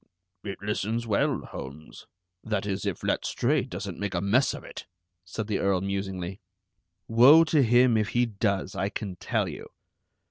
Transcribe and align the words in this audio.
"It 0.43 0.57
listens 0.63 1.05
well, 1.05 1.41
Holmes, 1.41 2.07
that 2.43 2.65
is, 2.65 2.87
if 2.87 3.03
Letstrayed 3.03 3.69
doesn't 3.69 3.99
make 3.99 4.15
a 4.15 4.19
mess 4.19 4.55
of 4.55 4.63
it," 4.63 4.87
said 5.23 5.45
the 5.45 5.59
Earl 5.59 5.81
musingly. 5.81 6.39
"Woe 7.07 7.43
to 7.43 7.61
him 7.61 7.95
if 7.97 8.09
he 8.09 8.25
does, 8.25 8.73
I 8.73 8.89
can 8.89 9.15
tell 9.17 9.47
you." 9.47 9.67